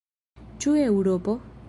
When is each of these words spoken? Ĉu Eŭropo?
Ĉu 0.65 0.73
Eŭropo? 0.85 1.39